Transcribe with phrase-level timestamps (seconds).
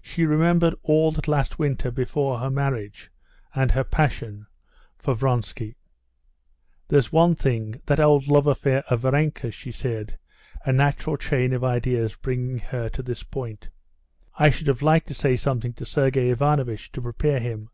[0.00, 3.10] She remembered all that last winter before her marriage,
[3.52, 4.46] and her passion
[4.96, 5.74] for Vronsky.
[6.86, 7.80] "There's one thing...
[7.86, 10.18] that old love affair of Varenka's," she said,
[10.64, 13.68] a natural chain of ideas bringing her to this point.
[14.36, 17.70] "I should have liked to say something to Sergey Ivanovitch, to prepare him.